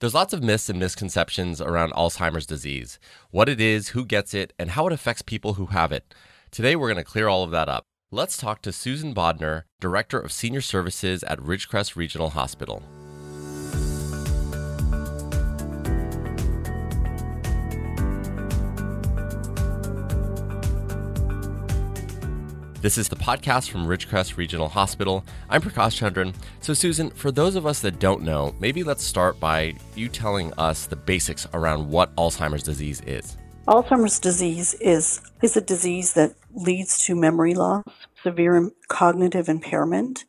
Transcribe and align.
There's 0.00 0.14
lots 0.14 0.32
of 0.32 0.44
myths 0.44 0.68
and 0.68 0.78
misconceptions 0.78 1.60
around 1.60 1.92
Alzheimer's 1.92 2.46
disease 2.46 3.00
what 3.32 3.48
it 3.48 3.60
is, 3.60 3.88
who 3.88 4.04
gets 4.04 4.32
it, 4.32 4.52
and 4.56 4.70
how 4.70 4.86
it 4.86 4.92
affects 4.92 5.22
people 5.22 5.54
who 5.54 5.66
have 5.66 5.90
it. 5.90 6.14
Today, 6.52 6.76
we're 6.76 6.86
going 6.86 7.04
to 7.04 7.10
clear 7.10 7.26
all 7.26 7.42
of 7.42 7.50
that 7.50 7.68
up. 7.68 7.82
Let's 8.12 8.36
talk 8.36 8.62
to 8.62 8.72
Susan 8.72 9.12
Bodner, 9.12 9.64
Director 9.80 10.20
of 10.20 10.30
Senior 10.30 10.60
Services 10.60 11.24
at 11.24 11.40
Ridgecrest 11.40 11.96
Regional 11.96 12.30
Hospital. 12.30 12.84
This 22.80 22.96
is 22.96 23.08
the 23.08 23.16
podcast 23.16 23.70
from 23.70 23.88
Ridgecrest 23.88 24.36
Regional 24.36 24.68
Hospital. 24.68 25.24
I'm 25.50 25.60
Prakash 25.60 25.98
Chandran. 25.98 26.32
So, 26.60 26.74
Susan, 26.74 27.10
for 27.10 27.32
those 27.32 27.56
of 27.56 27.66
us 27.66 27.80
that 27.80 27.98
don't 27.98 28.22
know, 28.22 28.54
maybe 28.60 28.84
let's 28.84 29.02
start 29.02 29.40
by 29.40 29.74
you 29.96 30.08
telling 30.08 30.52
us 30.58 30.86
the 30.86 30.94
basics 30.94 31.44
around 31.54 31.90
what 31.90 32.14
Alzheimer's 32.14 32.62
disease 32.62 33.02
is. 33.04 33.36
Alzheimer's 33.66 34.20
disease 34.20 34.74
is, 34.74 35.20
is 35.42 35.56
a 35.56 35.60
disease 35.60 36.12
that 36.12 36.36
leads 36.54 37.04
to 37.06 37.16
memory 37.16 37.52
loss, 37.52 37.82
severe 38.22 38.70
cognitive 38.86 39.48
impairment, 39.48 40.24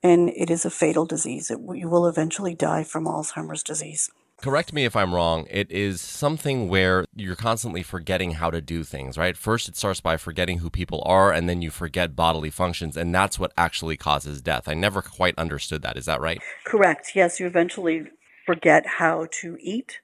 and 0.00 0.28
it 0.28 0.48
is 0.48 0.64
a 0.64 0.70
fatal 0.70 1.06
disease. 1.06 1.50
It, 1.50 1.58
you 1.74 1.88
will 1.88 2.06
eventually 2.06 2.54
die 2.54 2.84
from 2.84 3.04
Alzheimer's 3.06 3.64
disease 3.64 4.12
correct 4.40 4.72
me 4.72 4.84
if 4.84 4.96
I'm 4.96 5.14
wrong, 5.14 5.46
it 5.50 5.70
is 5.70 6.00
something 6.00 6.68
where 6.68 7.04
you're 7.14 7.36
constantly 7.36 7.82
forgetting 7.82 8.32
how 8.32 8.50
to 8.50 8.60
do 8.60 8.84
things, 8.84 9.16
right? 9.16 9.36
First, 9.36 9.68
it 9.68 9.76
starts 9.76 10.00
by 10.00 10.16
forgetting 10.16 10.58
who 10.58 10.70
people 10.70 11.02
are, 11.06 11.32
and 11.32 11.48
then 11.48 11.62
you 11.62 11.70
forget 11.70 12.16
bodily 12.16 12.50
functions, 12.50 12.96
and 12.96 13.14
that's 13.14 13.38
what 13.38 13.52
actually 13.56 13.96
causes 13.96 14.40
death. 14.42 14.68
I 14.68 14.74
never 14.74 15.02
quite 15.02 15.34
understood 15.38 15.82
that. 15.82 15.96
Is 15.96 16.06
that 16.06 16.20
right? 16.20 16.40
Correct. 16.64 17.12
Yes, 17.14 17.40
you 17.40 17.46
eventually 17.46 18.06
forget 18.46 18.86
how 18.86 19.26
to 19.30 19.56
eat. 19.60 20.00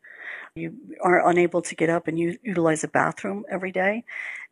You 0.54 0.74
are 1.02 1.28
unable 1.28 1.62
to 1.62 1.74
get 1.74 1.90
up 1.90 2.08
and 2.08 2.18
u- 2.18 2.38
utilize 2.42 2.84
a 2.84 2.88
bathroom 2.88 3.44
every 3.50 3.72
day. 3.72 4.04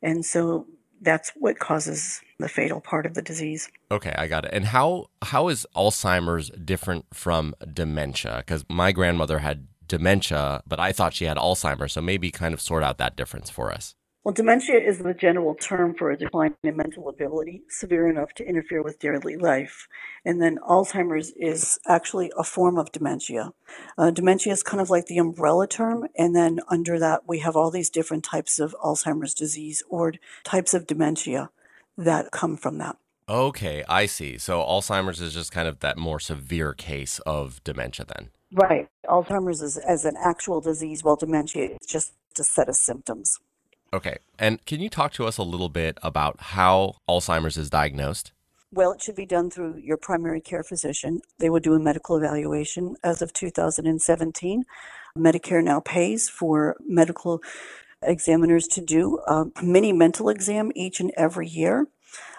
And 0.03 0.25
so 0.25 0.67
that's 1.01 1.33
what 1.37 1.59
causes 1.59 2.21
the 2.39 2.49
fatal 2.49 2.81
part 2.81 3.07
of 3.07 3.15
the 3.15 3.23
disease. 3.23 3.71
Okay, 3.91 4.15
I 4.17 4.27
got 4.27 4.45
it. 4.45 4.51
And 4.53 4.67
how 4.67 5.07
how 5.23 5.49
is 5.49 5.67
Alzheimer's 5.77 6.51
different 6.51 7.07
from 7.13 7.55
dementia? 7.73 8.39
Because 8.39 8.65
my 8.69 8.93
grandmother 8.93 9.39
had 9.39 9.67
dementia, 9.97 10.63
but 10.67 10.81
I 10.81 10.91
thought 10.93 11.15
she 11.15 11.27
had 11.27 11.37
Alzheimer's. 11.37 11.93
So 11.93 12.01
maybe 12.01 12.31
kind 12.31 12.53
of 12.53 12.61
sort 12.61 12.83
out 12.83 12.99
that 12.99 13.17
difference 13.17 13.49
for 13.49 13.73
us. 13.73 13.95
Well, 14.25 14.33
dementia 14.33 14.77
is 14.77 14.99
the 14.99 15.13
general 15.13 15.55
term 15.55 15.95
for 15.95 16.11
a 16.11 16.17
decline 16.17 16.55
in 16.63 16.79
mental 16.79 17.11
ability 17.11 17.63
severe 17.69 18.09
enough 18.09 18.33
to 18.35 18.45
interfere 18.45 18.83
with 18.83 18.99
daily 18.99 19.37
life. 19.37 19.87
And 20.25 20.41
then 20.41 20.59
Alzheimer's 20.67 21.31
is 21.37 21.79
actually 21.87 22.33
a 22.37 22.43
form 22.43 22.79
of 22.79 22.91
dementia. 22.91 23.53
Uh, 23.99 24.11
dementia 24.11 24.55
is 24.55 24.63
kind 24.63 24.81
of 24.81 24.89
like 24.89 25.07
the 25.07 25.19
umbrella 25.19 25.69
term. 25.69 26.07
And 26.17 26.35
then 26.35 26.61
under 26.69 26.99
that, 26.99 27.29
we 27.29 27.41
have 27.41 27.55
all 27.55 27.71
these 27.71 27.91
different 27.91 28.25
types 28.25 28.59
of 28.59 28.75
Alzheimer's 28.83 29.35
disease 29.35 29.83
or 29.91 30.15
types 30.43 30.73
of 30.73 30.87
dementia 30.87 31.51
that 31.99 32.31
come 32.31 32.57
from 32.57 32.79
that. 32.79 32.97
Okay, 33.29 33.85
I 33.89 34.07
see. 34.07 34.39
So 34.39 34.61
Alzheimer's 34.61 35.21
is 35.21 35.35
just 35.35 35.53
kind 35.53 35.69
of 35.69 35.81
that 35.81 35.99
more 35.99 36.21
severe 36.21 36.73
case 36.73 37.19
of 37.21 37.63
dementia 37.63 38.07
then. 38.07 38.31
Right. 38.55 38.89
Alzheimer's 39.07 39.61
is 39.61 39.77
as 39.77 40.05
an 40.05 40.15
actual 40.17 40.61
disease, 40.61 41.03
while 41.03 41.17
dementia 41.17 41.71
is 41.71 41.87
just 41.89 42.13
a 42.39 42.45
set 42.45 42.69
of 42.69 42.77
symptoms. 42.77 43.39
Okay. 43.93 44.19
And 44.39 44.65
can 44.65 44.81
you 44.81 44.89
talk 44.89 45.13
to 45.15 45.27
us 45.27 45.39
a 45.39 45.43
little 45.43 45.69
bit 45.69 45.99
about 46.03 46.41
how 46.41 46.97
Alzheimer's 47.09 47.57
is 47.57 47.69
diagnosed? 47.69 48.31
Well, 48.73 48.93
it 48.93 49.03
should 49.03 49.17
be 49.17 49.27
done 49.27 49.51
through 49.51 49.79
your 49.79 49.97
primary 49.97 50.41
care 50.41 50.63
physician. 50.63 51.21
They 51.39 51.51
will 51.51 51.61
do 51.61 51.75
a 51.75 51.81
medical 51.81 52.17
evaluation 52.17 52.97
as 53.03 53.23
of 53.23 53.33
2017. 53.33 54.65
Medicare 55.19 55.63
now 55.63 55.81
pays 55.81 56.29
for 56.29 56.77
medical 56.87 57.41
examiners 58.03 58.67
to 58.69 58.81
do 58.81 59.19
a 59.27 59.47
mini 59.63 59.93
mental 59.93 60.29
exam 60.29 60.71
each 60.75 61.01
and 61.01 61.13
every 61.17 61.49
year. 61.49 61.89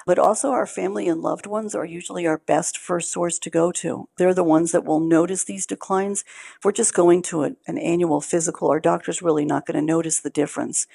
But 0.06 0.20
also, 0.20 0.52
our 0.52 0.68
family 0.68 1.08
and 1.08 1.22
loved 1.22 1.48
ones 1.48 1.74
are 1.74 1.86
usually 1.86 2.28
our 2.28 2.38
best 2.38 2.78
first 2.78 3.12
source 3.12 3.40
to 3.40 3.50
go 3.50 3.72
to. 3.72 4.08
They're 4.18 4.36
the 4.36 4.44
ones 4.44 4.72
that 4.72 4.86
will 4.86 5.00
notice 5.00 5.44
these 5.44 5.66
declines. 5.66 6.24
If 6.58 6.64
we're 6.64 6.74
just 6.74 6.94
going 6.94 7.24
to 7.24 7.44
a, 7.44 7.52
an 7.66 7.80
annual 7.80 8.22
physical, 8.22 8.70
our 8.70 8.80
doctor's 8.80 9.24
really 9.24 9.46
not 9.46 9.66
going 9.66 9.80
to 9.80 9.86
notice 9.86 10.20
the 10.20 10.30
difference. 10.30 10.86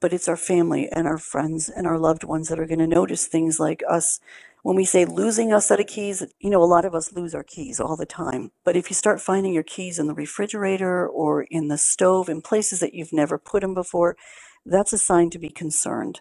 But 0.00 0.14
it's 0.14 0.28
our 0.28 0.36
family 0.36 0.88
and 0.90 1.06
our 1.06 1.18
friends 1.18 1.68
and 1.68 1.86
our 1.86 1.98
loved 1.98 2.24
ones 2.24 2.48
that 2.48 2.58
are 2.58 2.66
going 2.66 2.78
to 2.78 2.86
notice 2.86 3.26
things 3.26 3.60
like 3.60 3.82
us. 3.86 4.18
When 4.62 4.76
we 4.76 4.84
say 4.86 5.04
losing 5.04 5.52
a 5.52 5.60
set 5.60 5.80
of 5.80 5.86
keys, 5.86 6.24
you 6.40 6.48
know, 6.48 6.62
a 6.62 6.64
lot 6.64 6.86
of 6.86 6.94
us 6.94 7.12
lose 7.12 7.34
our 7.34 7.44
keys 7.44 7.78
all 7.78 7.96
the 7.96 8.06
time. 8.06 8.52
But 8.64 8.76
if 8.76 8.88
you 8.88 8.94
start 8.94 9.20
finding 9.20 9.52
your 9.52 9.62
keys 9.62 9.98
in 9.98 10.06
the 10.06 10.14
refrigerator 10.14 11.06
or 11.06 11.42
in 11.42 11.68
the 11.68 11.78
stove 11.78 12.30
in 12.30 12.40
places 12.40 12.80
that 12.80 12.94
you've 12.94 13.12
never 13.12 13.38
put 13.38 13.60
them 13.60 13.74
before, 13.74 14.16
that's 14.64 14.92
a 14.94 14.98
sign 14.98 15.28
to 15.30 15.38
be 15.38 15.50
concerned. 15.50 16.20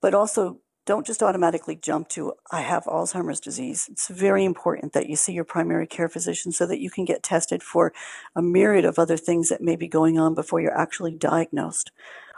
But 0.00 0.14
also, 0.14 0.58
don't 0.84 1.06
just 1.06 1.22
automatically 1.22 1.76
jump 1.76 2.08
to, 2.08 2.34
I 2.50 2.62
have 2.62 2.84
Alzheimer's 2.84 3.40
disease. 3.40 3.88
It's 3.90 4.08
very 4.08 4.44
important 4.44 4.92
that 4.92 5.08
you 5.08 5.16
see 5.16 5.32
your 5.32 5.44
primary 5.44 5.86
care 5.86 6.08
physician 6.08 6.50
so 6.50 6.66
that 6.66 6.80
you 6.80 6.90
can 6.90 7.04
get 7.04 7.22
tested 7.22 7.62
for 7.62 7.92
a 8.34 8.42
myriad 8.42 8.84
of 8.84 8.98
other 8.98 9.16
things 9.16 9.48
that 9.48 9.60
may 9.60 9.76
be 9.76 9.88
going 9.88 10.18
on 10.18 10.34
before 10.34 10.60
you're 10.60 10.76
actually 10.76 11.12
diagnosed. 11.12 11.92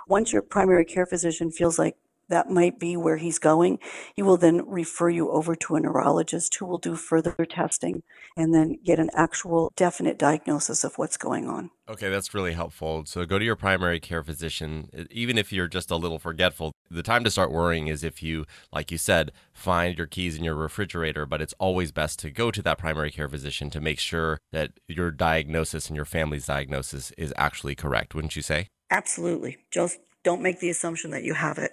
Once 0.06 0.32
your 0.32 0.42
primary 0.42 0.84
care 0.84 1.06
physician 1.06 1.50
feels 1.50 1.78
like 1.78 1.96
that 2.28 2.50
might 2.50 2.78
be 2.78 2.96
where 2.96 3.16
he's 3.16 3.38
going, 3.38 3.78
he 4.14 4.22
will 4.22 4.36
then 4.36 4.62
refer 4.66 5.08
you 5.08 5.30
over 5.30 5.54
to 5.54 5.76
a 5.76 5.80
neurologist 5.80 6.54
who 6.56 6.66
will 6.66 6.78
do 6.78 6.96
further 6.96 7.34
testing 7.48 8.02
and 8.36 8.54
then 8.54 8.78
get 8.84 8.98
an 8.98 9.10
actual 9.14 9.72
definite 9.76 10.18
diagnosis 10.18 10.84
of 10.84 10.96
what's 10.96 11.16
going 11.16 11.48
on. 11.48 11.70
Okay, 11.88 12.08
that's 12.08 12.32
really 12.32 12.54
helpful. 12.54 13.04
So 13.04 13.26
go 13.26 13.38
to 13.38 13.44
your 13.44 13.56
primary 13.56 14.00
care 14.00 14.22
physician. 14.22 14.88
Even 15.10 15.36
if 15.36 15.52
you're 15.52 15.68
just 15.68 15.90
a 15.90 15.96
little 15.96 16.18
forgetful, 16.18 16.72
the 16.90 17.02
time 17.02 17.24
to 17.24 17.30
start 17.30 17.52
worrying 17.52 17.88
is 17.88 18.02
if 18.02 18.22
you, 18.22 18.46
like 18.72 18.90
you 18.90 18.96
said, 18.96 19.32
find 19.52 19.98
your 19.98 20.06
keys 20.06 20.36
in 20.36 20.44
your 20.44 20.54
refrigerator, 20.54 21.26
but 21.26 21.42
it's 21.42 21.54
always 21.58 21.92
best 21.92 22.18
to 22.20 22.30
go 22.30 22.50
to 22.50 22.62
that 22.62 22.78
primary 22.78 23.10
care 23.10 23.28
physician 23.28 23.68
to 23.70 23.80
make 23.80 23.98
sure 23.98 24.38
that 24.50 24.72
your 24.88 25.10
diagnosis 25.10 25.88
and 25.88 25.96
your 25.96 26.06
family's 26.06 26.46
diagnosis 26.46 27.12
is 27.18 27.34
actually 27.36 27.74
correct, 27.74 28.14
wouldn't 28.14 28.34
you 28.34 28.42
say? 28.42 28.68
Absolutely. 28.90 29.58
Just 29.70 29.98
don't 30.24 30.42
make 30.42 30.58
the 30.58 30.70
assumption 30.70 31.12
that 31.12 31.22
you 31.22 31.34
have 31.34 31.58
it. 31.58 31.72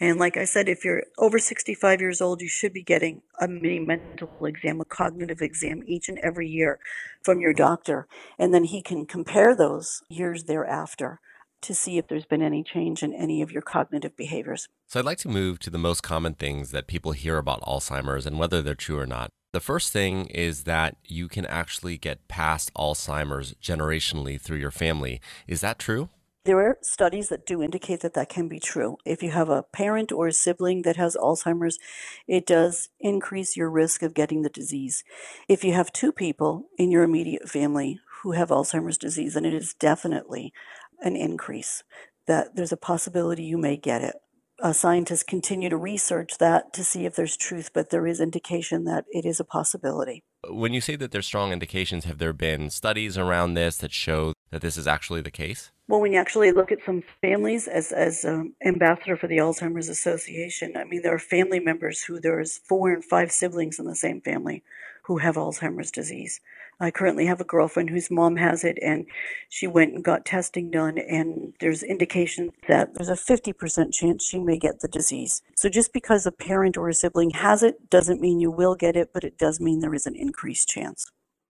And 0.00 0.18
like 0.18 0.36
I 0.36 0.44
said, 0.44 0.68
if 0.68 0.84
you're 0.84 1.02
over 1.18 1.40
65 1.40 2.00
years 2.00 2.20
old, 2.20 2.40
you 2.40 2.48
should 2.48 2.72
be 2.72 2.84
getting 2.84 3.22
a 3.40 3.48
mini 3.48 3.80
mental 3.80 4.30
exam, 4.44 4.80
a 4.80 4.84
cognitive 4.84 5.42
exam 5.42 5.82
each 5.86 6.08
and 6.08 6.18
every 6.18 6.48
year 6.48 6.78
from 7.22 7.40
your 7.40 7.52
doctor. 7.52 8.06
And 8.38 8.54
then 8.54 8.64
he 8.64 8.80
can 8.80 9.06
compare 9.06 9.56
those 9.56 10.02
years 10.08 10.44
thereafter 10.44 11.20
to 11.62 11.74
see 11.74 11.98
if 11.98 12.06
there's 12.06 12.24
been 12.24 12.42
any 12.42 12.62
change 12.62 13.02
in 13.02 13.12
any 13.12 13.42
of 13.42 13.50
your 13.50 13.62
cognitive 13.62 14.16
behaviors. 14.16 14.68
So 14.86 15.00
I'd 15.00 15.06
like 15.06 15.18
to 15.18 15.28
move 15.28 15.58
to 15.60 15.70
the 15.70 15.78
most 15.78 16.02
common 16.02 16.34
things 16.34 16.70
that 16.70 16.86
people 16.86 17.10
hear 17.10 17.36
about 17.36 17.62
Alzheimer's 17.62 18.26
and 18.26 18.38
whether 18.38 18.62
they're 18.62 18.76
true 18.76 19.00
or 19.00 19.06
not. 19.06 19.30
The 19.52 19.60
first 19.60 19.92
thing 19.92 20.26
is 20.26 20.64
that 20.64 20.96
you 21.04 21.26
can 21.26 21.46
actually 21.46 21.98
get 21.98 22.28
passed 22.28 22.72
Alzheimer's 22.74 23.54
generationally 23.54 24.40
through 24.40 24.58
your 24.58 24.70
family. 24.70 25.20
Is 25.48 25.60
that 25.62 25.80
true? 25.80 26.10
There 26.44 26.60
are 26.60 26.78
studies 26.82 27.28
that 27.28 27.46
do 27.46 27.62
indicate 27.62 28.00
that 28.00 28.14
that 28.14 28.28
can 28.28 28.48
be 28.48 28.58
true. 28.58 28.96
If 29.04 29.22
you 29.22 29.30
have 29.32 29.48
a 29.48 29.64
parent 29.64 30.12
or 30.12 30.28
a 30.28 30.32
sibling 30.32 30.82
that 30.82 30.96
has 30.96 31.16
Alzheimer's, 31.16 31.78
it 32.26 32.46
does 32.46 32.88
increase 33.00 33.56
your 33.56 33.70
risk 33.70 34.02
of 34.02 34.14
getting 34.14 34.42
the 34.42 34.48
disease. 34.48 35.04
If 35.48 35.62
you 35.62 35.72
have 35.74 35.92
two 35.92 36.12
people 36.12 36.68
in 36.78 36.90
your 36.90 37.02
immediate 37.02 37.48
family 37.48 38.00
who 38.22 38.32
have 38.32 38.48
Alzheimer's 38.48 38.98
disease, 38.98 39.34
then 39.34 39.44
it 39.44 39.54
is 39.54 39.74
definitely 39.74 40.52
an 41.00 41.16
increase 41.16 41.82
that 42.26 42.56
there's 42.56 42.72
a 42.72 42.76
possibility 42.76 43.44
you 43.44 43.58
may 43.58 43.76
get 43.76 44.02
it. 44.02 44.14
Uh, 44.60 44.72
scientists 44.72 45.22
continue 45.22 45.68
to 45.68 45.76
research 45.76 46.38
that 46.38 46.72
to 46.72 46.82
see 46.82 47.04
if 47.04 47.14
there's 47.14 47.36
truth, 47.36 47.70
but 47.72 47.90
there 47.90 48.06
is 48.06 48.20
indication 48.20 48.84
that 48.84 49.04
it 49.10 49.24
is 49.24 49.38
a 49.38 49.44
possibility. 49.44 50.24
When 50.50 50.72
you 50.72 50.80
say 50.80 50.96
that 50.96 51.10
there's 51.10 51.26
strong 51.26 51.52
indications, 51.52 52.04
have 52.04 52.18
there 52.18 52.32
been 52.32 52.70
studies 52.70 53.18
around 53.18 53.54
this 53.54 53.76
that 53.78 53.92
show 53.92 54.32
that 54.50 54.62
this 54.62 54.76
is 54.76 54.86
actually 54.86 55.20
the 55.20 55.30
case? 55.30 55.70
Well, 55.88 56.00
when 56.00 56.12
you 56.12 56.20
actually 56.20 56.52
look 56.52 56.70
at 56.70 56.84
some 56.84 57.02
families, 57.22 57.66
as 57.66 57.92
as 57.92 58.24
um, 58.24 58.54
ambassador 58.64 59.16
for 59.16 59.26
the 59.26 59.38
Alzheimer's 59.38 59.88
Association, 59.88 60.76
I 60.76 60.84
mean, 60.84 61.02
there 61.02 61.14
are 61.14 61.18
family 61.18 61.60
members 61.60 62.02
who 62.02 62.20
there's 62.20 62.58
four 62.58 62.92
and 62.92 63.04
five 63.04 63.32
siblings 63.32 63.78
in 63.78 63.86
the 63.86 63.94
same 63.94 64.20
family 64.20 64.62
who 65.04 65.18
have 65.18 65.36
Alzheimer's 65.36 65.90
disease. 65.90 66.40
I 66.80 66.90
currently 66.90 67.26
have 67.26 67.40
a 67.40 67.44
girlfriend 67.44 67.90
whose 67.90 68.10
mom 68.10 68.36
has 68.36 68.62
it, 68.62 68.78
and 68.80 69.06
she 69.48 69.66
went 69.66 69.94
and 69.94 70.04
got 70.04 70.24
testing 70.24 70.70
done, 70.70 70.96
and 70.98 71.54
there's 71.60 71.82
indication 71.82 72.50
that 72.68 72.94
there's 72.94 73.08
a 73.08 73.14
50% 73.14 73.92
chance 73.92 74.24
she 74.24 74.38
may 74.38 74.58
get 74.58 74.80
the 74.80 74.88
disease. 74.88 75.42
So 75.56 75.68
just 75.68 75.92
because 75.92 76.24
a 76.24 76.32
parent 76.32 76.76
or 76.76 76.88
a 76.88 76.94
sibling 76.94 77.30
has 77.30 77.62
it 77.62 77.90
doesn't 77.90 78.20
mean 78.20 78.38
you 78.38 78.50
will 78.50 78.76
get 78.76 78.96
it, 78.96 79.10
but 79.12 79.24
it 79.24 79.38
does 79.38 79.60
mean 79.60 79.80
there 79.80 79.94
is 79.94 80.06
an 80.06 80.14
increased 80.14 80.68
chance. 80.68 81.04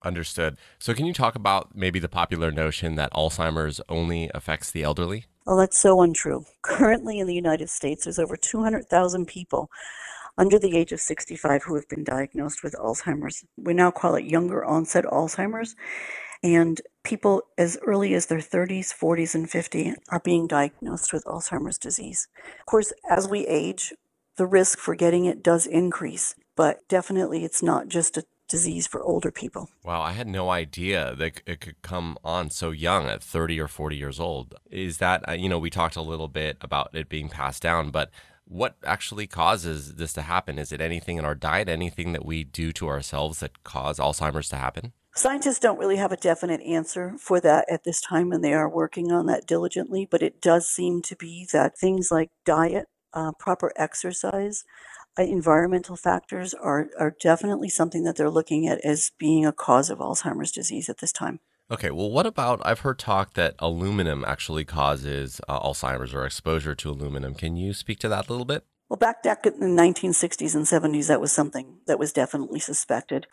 Understood. 0.04 0.56
So, 0.78 0.94
can 0.94 1.06
you 1.06 1.12
talk 1.12 1.34
about 1.34 1.74
maybe 1.74 1.98
the 1.98 2.08
popular 2.08 2.52
notion 2.52 2.94
that 2.94 3.12
Alzheimer's 3.12 3.80
only 3.88 4.30
affects 4.32 4.70
the 4.70 4.84
elderly? 4.84 5.24
Well, 5.44 5.56
that's 5.56 5.78
so 5.78 6.02
untrue. 6.02 6.44
Currently 6.62 7.18
in 7.18 7.26
the 7.26 7.34
United 7.34 7.68
States, 7.68 8.04
there's 8.04 8.18
over 8.20 8.36
200,000 8.36 9.26
people 9.26 9.70
under 10.38 10.58
the 10.58 10.76
age 10.76 10.92
of 10.92 11.00
65 11.00 11.64
who 11.64 11.74
have 11.74 11.88
been 11.88 12.04
diagnosed 12.04 12.62
with 12.62 12.74
Alzheimer's. 12.74 13.44
We 13.56 13.74
now 13.74 13.90
call 13.90 14.14
it 14.14 14.24
younger 14.24 14.64
onset 14.64 15.04
Alzheimer's. 15.04 15.74
And 16.42 16.80
people 17.02 17.42
as 17.58 17.76
early 17.84 18.14
as 18.14 18.26
their 18.26 18.38
30s, 18.38 18.94
40s, 18.94 19.34
and 19.34 19.50
50 19.50 19.94
are 20.08 20.20
being 20.20 20.46
diagnosed 20.46 21.12
with 21.12 21.24
Alzheimer's 21.24 21.78
disease. 21.78 22.28
Of 22.60 22.66
course, 22.66 22.92
as 23.10 23.28
we 23.28 23.44
age, 23.48 23.92
the 24.36 24.46
risk 24.46 24.78
for 24.78 24.94
getting 24.94 25.24
it 25.24 25.42
does 25.42 25.66
increase, 25.66 26.36
but 26.54 26.86
definitely 26.88 27.44
it's 27.44 27.62
not 27.62 27.88
just 27.88 28.16
a 28.16 28.24
disease 28.48 28.86
for 28.86 29.02
older 29.02 29.32
people. 29.32 29.68
Wow, 29.84 30.00
I 30.00 30.12
had 30.12 30.28
no 30.28 30.48
idea 30.48 31.14
that 31.16 31.42
it 31.44 31.60
could 31.60 31.82
come 31.82 32.16
on 32.24 32.50
so 32.50 32.70
young 32.70 33.06
at 33.08 33.22
30 33.22 33.60
or 33.60 33.68
40 33.68 33.96
years 33.96 34.20
old. 34.20 34.54
Is 34.70 34.98
that, 34.98 35.28
uh, 35.28 35.32
you 35.32 35.48
know, 35.48 35.58
we 35.58 35.70
talked 35.70 35.96
a 35.96 36.02
little 36.02 36.28
bit 36.28 36.56
about 36.60 36.94
it 36.94 37.08
being 37.08 37.28
passed 37.28 37.62
down, 37.62 37.90
but 37.90 38.10
what 38.48 38.76
actually 38.84 39.26
causes 39.26 39.94
this 39.96 40.12
to 40.14 40.22
happen? 40.22 40.58
Is 40.58 40.72
it 40.72 40.80
anything 40.80 41.18
in 41.18 41.24
our 41.24 41.34
diet, 41.34 41.68
anything 41.68 42.12
that 42.12 42.24
we 42.24 42.44
do 42.44 42.72
to 42.72 42.88
ourselves 42.88 43.40
that 43.40 43.62
cause 43.62 43.98
Alzheimer's 43.98 44.48
to 44.48 44.56
happen? 44.56 44.92
Scientists 45.14 45.58
don't 45.58 45.78
really 45.78 45.96
have 45.96 46.12
a 46.12 46.16
definite 46.16 46.60
answer 46.62 47.14
for 47.18 47.40
that 47.40 47.66
at 47.70 47.84
this 47.84 48.00
time, 48.00 48.32
and 48.32 48.42
they 48.42 48.54
are 48.54 48.68
working 48.68 49.12
on 49.12 49.26
that 49.26 49.46
diligently. 49.46 50.06
But 50.10 50.22
it 50.22 50.40
does 50.40 50.68
seem 50.68 51.02
to 51.02 51.16
be 51.16 51.46
that 51.52 51.78
things 51.78 52.10
like 52.10 52.30
diet, 52.44 52.86
uh, 53.12 53.32
proper 53.38 53.72
exercise, 53.76 54.64
uh, 55.18 55.22
environmental 55.22 55.96
factors 55.96 56.54
are, 56.54 56.88
are 56.98 57.14
definitely 57.20 57.68
something 57.68 58.04
that 58.04 58.16
they're 58.16 58.30
looking 58.30 58.66
at 58.66 58.80
as 58.84 59.10
being 59.18 59.44
a 59.44 59.52
cause 59.52 59.90
of 59.90 59.98
Alzheimer's 59.98 60.52
disease 60.52 60.88
at 60.88 60.98
this 60.98 61.12
time. 61.12 61.40
Okay, 61.70 61.90
well, 61.90 62.10
what 62.10 62.24
about? 62.24 62.62
I've 62.64 62.80
heard 62.80 62.98
talk 62.98 63.34
that 63.34 63.54
aluminum 63.58 64.24
actually 64.26 64.64
causes 64.64 65.38
uh, 65.48 65.60
Alzheimer's 65.60 66.14
or 66.14 66.24
exposure 66.24 66.74
to 66.74 66.90
aluminum. 66.90 67.34
Can 67.34 67.56
you 67.56 67.74
speak 67.74 67.98
to 68.00 68.08
that 68.08 68.26
a 68.28 68.32
little 68.32 68.46
bit? 68.46 68.64
Well, 68.88 68.96
back 68.96 69.22
back 69.22 69.44
in 69.44 69.60
the 69.60 69.82
1960s 69.82 70.54
and 70.54 70.64
70s, 70.64 71.08
that 71.08 71.20
was 71.20 71.30
something 71.30 71.80
that 71.86 71.98
was 71.98 72.10
definitely 72.10 72.58
suspected. 72.58 73.26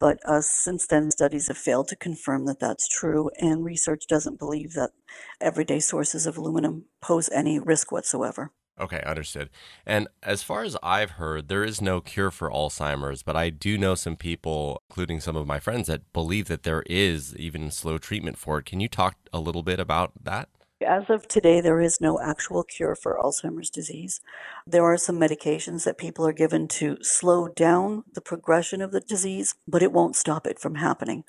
But 0.00 0.20
uh, 0.26 0.40
since 0.40 0.86
then, 0.86 1.10
studies 1.10 1.48
have 1.48 1.58
failed 1.58 1.88
to 1.88 1.96
confirm 1.96 2.46
that 2.46 2.60
that's 2.60 2.88
true, 2.88 3.28
and 3.38 3.62
research 3.62 4.04
doesn't 4.08 4.38
believe 4.38 4.72
that 4.72 4.92
everyday 5.38 5.80
sources 5.80 6.26
of 6.26 6.38
aluminum 6.38 6.86
pose 7.02 7.28
any 7.28 7.58
risk 7.58 7.92
whatsoever. 7.92 8.52
Okay, 8.80 9.02
understood. 9.04 9.50
And 9.84 10.08
as 10.22 10.42
far 10.42 10.64
as 10.64 10.76
I've 10.82 11.12
heard, 11.12 11.48
there 11.48 11.62
is 11.62 11.82
no 11.82 12.00
cure 12.00 12.30
for 12.30 12.50
Alzheimer's, 12.50 13.22
but 13.22 13.36
I 13.36 13.50
do 13.50 13.76
know 13.76 13.94
some 13.94 14.16
people, 14.16 14.82
including 14.88 15.20
some 15.20 15.36
of 15.36 15.46
my 15.46 15.58
friends, 15.58 15.88
that 15.88 16.10
believe 16.12 16.48
that 16.48 16.62
there 16.62 16.82
is 16.86 17.36
even 17.36 17.70
slow 17.70 17.98
treatment 17.98 18.38
for 18.38 18.58
it. 18.58 18.64
Can 18.64 18.80
you 18.80 18.88
talk 18.88 19.16
a 19.32 19.40
little 19.40 19.62
bit 19.62 19.78
about 19.78 20.12
that? 20.24 20.48
As 20.80 21.04
of 21.08 21.28
today, 21.28 21.60
there 21.60 21.80
is 21.80 22.00
no 22.00 22.20
actual 22.20 22.64
cure 22.64 22.96
for 22.96 23.18
Alzheimer's 23.22 23.70
disease. 23.70 24.20
There 24.66 24.84
are 24.84 24.96
some 24.96 25.18
medications 25.18 25.84
that 25.84 25.98
people 25.98 26.26
are 26.26 26.32
given 26.32 26.66
to 26.68 26.96
slow 27.02 27.48
down 27.48 28.04
the 28.14 28.20
progression 28.20 28.82
of 28.82 28.90
the 28.90 29.00
disease, 29.00 29.54
but 29.68 29.82
it 29.82 29.92
won't 29.92 30.16
stop 30.16 30.46
it 30.46 30.58
from 30.58 30.76
happening. 30.76 31.24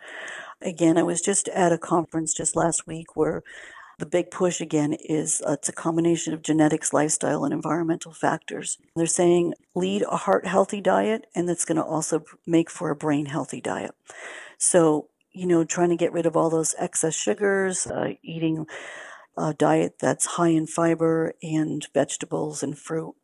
Again, 0.62 0.98
I 0.98 1.04
was 1.04 1.22
just 1.22 1.50
at 1.50 1.74
a 1.74 1.78
conference 1.78 2.34
just 2.34 2.56
last 2.56 2.88
week 2.88 3.16
where 3.16 3.44
the 4.00 4.06
big 4.06 4.32
push 4.32 4.60
again 4.62 4.94
is 4.94 5.42
uh, 5.48 5.54
it's 5.54 5.70
a 5.70 5.74
combination 5.74 6.34
of 6.34 6.42
genetics, 6.42 6.94
lifestyle, 6.94 7.44
and 7.44 7.54
environmental 7.54 8.14
factors. 8.14 8.78
They're 8.96 9.06
saying 9.06 9.54
lead 9.76 10.04
a 10.04 10.18
heart 10.18 10.48
healthy 10.48 10.82
diet, 10.82 11.26
and 11.36 11.48
that's 11.48 11.66
going 11.66 11.78
to 11.78 11.84
also 11.84 12.24
make 12.46 12.70
for 12.70 12.90
a 12.90 12.96
brain 12.96 13.28
healthy 13.28 13.62
diet. 13.62 13.92
So, 14.58 15.10
you 15.32 15.46
know, 15.46 15.64
trying 15.64 15.90
to 15.90 15.96
get 15.96 16.14
rid 16.14 16.26
of 16.26 16.36
all 16.36 16.50
those 16.50 16.76
excess 16.78 17.16
sugars, 17.16 17.88
uh, 17.88 18.14
eating 18.24 18.66
a 19.38 19.54
diet 19.54 19.96
that's 20.00 20.26
high 20.26 20.50
in 20.50 20.68
fiber 20.68 21.34
and 21.42 21.88
vegetables 21.94 22.62
and 22.62 22.78
fruit 22.78 23.16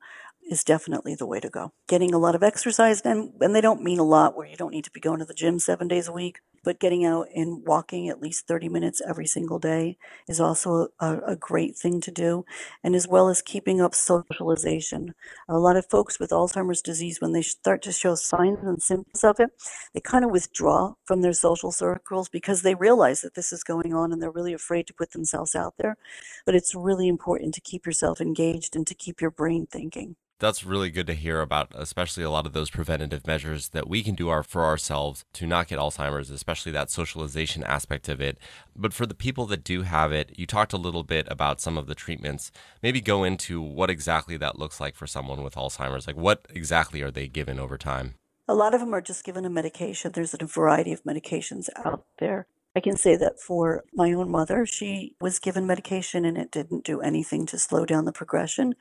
is 0.49 0.63
definitely 0.63 1.13
the 1.13 1.27
way 1.27 1.39
to 1.39 1.49
go. 1.49 1.71
Getting 1.87 2.13
a 2.13 2.17
lot 2.17 2.33
of 2.33 2.41
exercise, 2.41 3.01
and, 3.01 3.33
and 3.39 3.55
they 3.55 3.61
don't 3.61 3.83
mean 3.83 3.99
a 3.99 4.03
lot 4.03 4.35
where 4.35 4.47
you 4.47 4.57
don't 4.57 4.71
need 4.71 4.85
to 4.85 4.91
be 4.91 4.99
going 4.99 5.19
to 5.19 5.25
the 5.25 5.33
gym 5.33 5.59
seven 5.59 5.87
days 5.87 6.07
a 6.07 6.11
week, 6.11 6.39
but 6.63 6.79
getting 6.79 7.05
out 7.05 7.27
and 7.35 7.65
walking 7.65 8.09
at 8.09 8.21
least 8.21 8.47
30 8.47 8.69
minutes 8.69 9.01
every 9.07 9.27
single 9.27 9.59
day 9.59 9.97
is 10.27 10.39
also 10.39 10.89
a, 10.99 11.19
a 11.27 11.35
great 11.35 11.75
thing 11.75 12.01
to 12.01 12.11
do. 12.11 12.45
And 12.83 12.95
as 12.95 13.07
well 13.07 13.29
as 13.29 13.41
keeping 13.41 13.81
up 13.81 13.95
socialization. 13.95 15.13
A 15.47 15.57
lot 15.57 15.75
of 15.75 15.89
folks 15.89 16.19
with 16.19 16.31
Alzheimer's 16.31 16.81
disease, 16.81 17.21
when 17.21 17.33
they 17.33 17.41
start 17.41 17.81
to 17.83 17.91
show 17.91 18.15
signs 18.15 18.59
and 18.61 18.81
symptoms 18.81 19.23
of 19.23 19.39
it, 19.39 19.51
they 19.93 19.99
kind 20.01 20.25
of 20.25 20.31
withdraw 20.31 20.93
from 21.05 21.21
their 21.21 21.33
social 21.33 21.71
circles 21.71 22.29
because 22.29 22.61
they 22.61 22.75
realize 22.75 23.21
that 23.21 23.35
this 23.35 23.51
is 23.51 23.63
going 23.63 23.93
on 23.93 24.11
and 24.11 24.21
they're 24.21 24.31
really 24.31 24.53
afraid 24.53 24.87
to 24.87 24.93
put 24.93 25.11
themselves 25.11 25.55
out 25.55 25.75
there. 25.77 25.97
But 26.45 26.55
it's 26.55 26.75
really 26.75 27.07
important 27.07 27.53
to 27.55 27.61
keep 27.61 27.85
yourself 27.85 28.21
engaged 28.21 28.75
and 28.75 28.85
to 28.87 28.95
keep 28.95 29.21
your 29.21 29.31
brain 29.31 29.67
thinking 29.69 30.15
that's 30.39 30.63
really 30.63 30.89
good 30.89 31.07
to 31.07 31.13
hear 31.13 31.41
about, 31.41 31.71
especially 31.75 32.23
a 32.23 32.29
lot 32.29 32.45
of 32.45 32.53
those 32.53 32.69
preventative 32.69 33.27
measures 33.27 33.69
that 33.69 33.87
we 33.87 34.01
can 34.01 34.15
do 34.15 34.29
our, 34.29 34.41
for 34.41 34.63
ourselves 34.63 35.25
to 35.33 35.45
not 35.45 35.67
get 35.67 35.79
Alzheimer's, 35.79 36.29
especially 36.29 36.71
that 36.71 36.89
socialization 36.89 37.63
aspect 37.63 38.09
of 38.09 38.21
it. 38.21 38.37
But 38.75 38.93
for 38.93 39.05
the 39.05 39.13
people 39.13 39.45
that 39.47 39.63
do 39.63 39.83
have 39.83 40.11
it, 40.11 40.31
you 40.37 40.45
talked 40.45 40.73
a 40.73 40.77
little 40.77 41.03
bit 41.03 41.27
about 41.29 41.61
some 41.61 41.77
of 41.77 41.87
the 41.87 41.95
treatments. 41.95 42.51
Maybe 42.81 43.01
go 43.01 43.23
into 43.23 43.61
what 43.61 43.89
exactly 43.89 44.37
that 44.37 44.57
looks 44.57 44.79
like 44.79 44.95
for 44.95 45.07
someone 45.07 45.43
with 45.43 45.55
Alzheimer's. 45.55 46.07
Like, 46.07 46.17
what 46.17 46.45
exactly 46.49 47.01
are 47.01 47.11
they 47.11 47.27
given 47.27 47.59
over 47.59 47.77
time? 47.77 48.15
A 48.47 48.55
lot 48.55 48.73
of 48.73 48.79
them 48.79 48.95
are 48.95 49.01
just 49.01 49.23
given 49.23 49.45
a 49.45 49.49
medication. 49.49 50.11
There's 50.11 50.33
a 50.33 50.45
variety 50.45 50.93
of 50.93 51.03
medications 51.03 51.69
out 51.85 52.05
there. 52.17 52.47
I 52.75 52.79
can 52.79 52.97
say 52.97 53.15
that 53.15 53.39
for 53.39 53.83
my 53.93 54.13
own 54.13 54.29
mother, 54.29 54.65
she 54.65 55.15
was 55.19 55.39
given 55.39 55.67
medication 55.67 56.23
and 56.23 56.37
it 56.37 56.51
didn't 56.51 56.83
do 56.83 57.01
anything 57.01 57.45
to 57.47 57.59
slow 57.59 57.85
down 57.85 58.05
the 58.05 58.11
progression. 58.11 58.75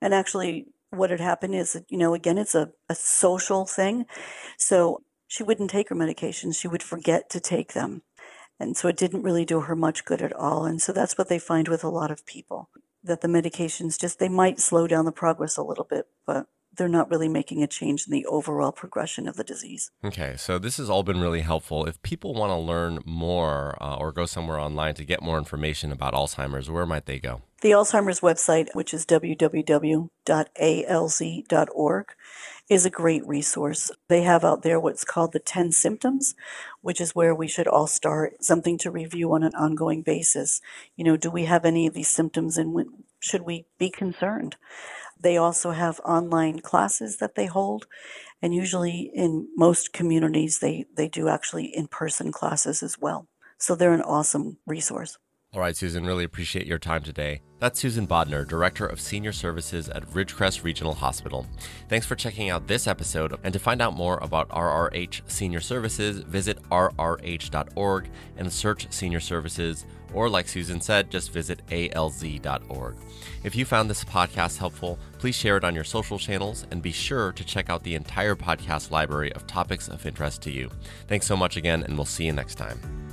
And 0.00 0.12
actually, 0.12 0.66
what 0.90 1.10
had 1.10 1.20
happened 1.20 1.54
is, 1.54 1.80
you 1.88 1.98
know, 1.98 2.14
again, 2.14 2.38
it's 2.38 2.54
a, 2.54 2.70
a 2.88 2.94
social 2.94 3.66
thing. 3.66 4.06
So 4.56 5.02
she 5.26 5.42
wouldn't 5.42 5.70
take 5.70 5.90
her 5.90 5.94
medications. 5.94 6.58
She 6.58 6.68
would 6.68 6.82
forget 6.82 7.28
to 7.30 7.40
take 7.40 7.72
them. 7.74 8.02
And 8.60 8.76
so 8.76 8.88
it 8.88 8.96
didn't 8.96 9.22
really 9.22 9.44
do 9.44 9.60
her 9.60 9.76
much 9.76 10.04
good 10.04 10.22
at 10.22 10.32
all. 10.32 10.64
And 10.64 10.82
so 10.82 10.92
that's 10.92 11.16
what 11.16 11.28
they 11.28 11.38
find 11.38 11.68
with 11.68 11.84
a 11.84 11.88
lot 11.88 12.10
of 12.10 12.26
people 12.26 12.70
that 13.04 13.20
the 13.20 13.28
medications 13.28 13.98
just, 13.98 14.18
they 14.18 14.28
might 14.28 14.58
slow 14.58 14.86
down 14.86 15.04
the 15.04 15.12
progress 15.12 15.56
a 15.56 15.62
little 15.62 15.84
bit, 15.84 16.06
but 16.26 16.46
they're 16.76 16.88
not 16.88 17.10
really 17.10 17.28
making 17.28 17.62
a 17.62 17.66
change 17.66 18.06
in 18.06 18.12
the 18.12 18.26
overall 18.26 18.72
progression 18.72 19.28
of 19.28 19.36
the 19.36 19.44
disease. 19.44 19.90
Okay, 20.04 20.34
so 20.36 20.58
this 20.58 20.76
has 20.78 20.90
all 20.90 21.02
been 21.02 21.20
really 21.20 21.40
helpful. 21.40 21.86
If 21.86 22.00
people 22.02 22.34
want 22.34 22.50
to 22.50 22.56
learn 22.56 23.00
more 23.04 23.80
uh, 23.80 23.96
or 23.96 24.12
go 24.12 24.26
somewhere 24.26 24.58
online 24.58 24.94
to 24.94 25.04
get 25.04 25.22
more 25.22 25.38
information 25.38 25.92
about 25.92 26.14
Alzheimer's, 26.14 26.70
where 26.70 26.86
might 26.86 27.06
they 27.06 27.18
go? 27.18 27.42
The 27.60 27.72
Alzheimer's 27.72 28.20
website, 28.20 28.72
which 28.74 28.94
is 28.94 29.04
www.alz.org, 29.04 30.06
is 32.70 32.86
a 32.86 32.90
great 32.90 33.26
resource. 33.26 33.90
They 34.06 34.22
have 34.22 34.44
out 34.44 34.62
there 34.62 34.78
what's 34.78 35.02
called 35.02 35.32
the 35.32 35.40
10 35.40 35.72
symptoms, 35.72 36.36
which 36.82 37.00
is 37.00 37.16
where 37.16 37.34
we 37.34 37.48
should 37.48 37.66
all 37.66 37.88
start 37.88 38.44
something 38.44 38.78
to 38.78 38.92
review 38.92 39.32
on 39.32 39.42
an 39.42 39.56
ongoing 39.56 40.02
basis. 40.02 40.60
You 40.94 41.02
know, 41.02 41.16
do 41.16 41.32
we 41.32 41.46
have 41.46 41.64
any 41.64 41.88
of 41.88 41.94
these 41.94 42.06
symptoms 42.08 42.58
and 42.58 42.86
should 43.18 43.42
we 43.42 43.66
be 43.76 43.90
concerned? 43.90 44.54
They 45.18 45.36
also 45.36 45.72
have 45.72 45.98
online 46.04 46.60
classes 46.60 47.16
that 47.16 47.34
they 47.34 47.46
hold. 47.46 47.88
And 48.40 48.54
usually 48.54 49.10
in 49.12 49.48
most 49.56 49.92
communities, 49.92 50.60
they, 50.60 50.84
they 50.96 51.08
do 51.08 51.28
actually 51.28 51.64
in 51.64 51.88
person 51.88 52.30
classes 52.30 52.84
as 52.84 52.96
well. 53.00 53.26
So 53.58 53.74
they're 53.74 53.92
an 53.94 54.02
awesome 54.02 54.58
resource. 54.64 55.18
All 55.58 55.64
right, 55.64 55.76
Susan, 55.76 56.06
really 56.06 56.22
appreciate 56.22 56.68
your 56.68 56.78
time 56.78 57.02
today. 57.02 57.40
That's 57.58 57.80
Susan 57.80 58.06
Bodner, 58.06 58.46
Director 58.46 58.86
of 58.86 59.00
Senior 59.00 59.32
Services 59.32 59.88
at 59.88 60.08
Ridgecrest 60.10 60.62
Regional 60.62 60.94
Hospital. 60.94 61.48
Thanks 61.88 62.06
for 62.06 62.14
checking 62.14 62.48
out 62.48 62.68
this 62.68 62.86
episode. 62.86 63.34
And 63.42 63.52
to 63.52 63.58
find 63.58 63.82
out 63.82 63.96
more 63.96 64.18
about 64.18 64.48
RRH 64.50 65.22
Senior 65.28 65.58
Services, 65.58 66.20
visit 66.20 66.62
rrh.org 66.70 68.08
and 68.36 68.52
search 68.52 68.86
Senior 68.92 69.18
Services, 69.18 69.84
or 70.14 70.28
like 70.28 70.46
Susan 70.46 70.80
said, 70.80 71.10
just 71.10 71.32
visit 71.32 71.66
alz.org. 71.66 72.96
If 73.42 73.56
you 73.56 73.64
found 73.64 73.90
this 73.90 74.04
podcast 74.04 74.58
helpful, 74.58 74.96
please 75.18 75.34
share 75.34 75.56
it 75.56 75.64
on 75.64 75.74
your 75.74 75.82
social 75.82 76.20
channels 76.20 76.68
and 76.70 76.80
be 76.80 76.92
sure 76.92 77.32
to 77.32 77.44
check 77.44 77.68
out 77.68 77.82
the 77.82 77.96
entire 77.96 78.36
podcast 78.36 78.92
library 78.92 79.32
of 79.32 79.48
topics 79.48 79.88
of 79.88 80.06
interest 80.06 80.40
to 80.42 80.52
you. 80.52 80.70
Thanks 81.08 81.26
so 81.26 81.36
much 81.36 81.56
again, 81.56 81.82
and 81.82 81.96
we'll 81.96 82.04
see 82.04 82.26
you 82.26 82.32
next 82.32 82.54
time. 82.54 83.07